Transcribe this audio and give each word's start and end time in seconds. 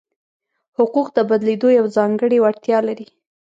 حقوق 0.77 1.07
د 1.13 1.17
بدلېدو 1.29 1.67
یوه 1.77 1.93
ځانګړې 1.97 2.37
وړتیا 2.43 2.79
لري. 2.87 3.07